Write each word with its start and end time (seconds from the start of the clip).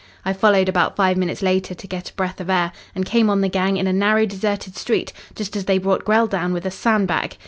I 0.25 0.33
followed 0.33 0.67
about 0.67 0.95
five 0.95 1.15
minutes 1.15 1.43
later 1.43 1.75
to 1.75 1.87
get 1.87 2.09
a 2.09 2.13
breath 2.15 2.41
of 2.41 2.49
air, 2.49 2.71
and 2.95 3.05
came 3.05 3.29
on 3.29 3.41
the 3.41 3.49
gang 3.49 3.77
in 3.77 3.85
a 3.85 3.93
narrow, 3.93 4.25
deserted 4.25 4.75
street, 4.75 5.13
just 5.35 5.55
as 5.55 5.65
they 5.65 5.77
brought 5.77 6.05
Grell 6.05 6.25
down 6.25 6.53
with 6.53 6.65
a 6.65 6.71
sandbag. 6.71 7.37